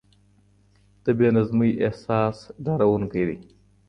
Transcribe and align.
د 1.03 1.05
بې 1.17 1.29
نظمۍ 1.35 1.71
احساس 1.85 2.37
ډارونکی 2.65 3.23
دی. 3.27 3.37